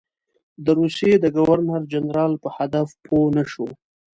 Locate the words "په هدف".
2.43-2.87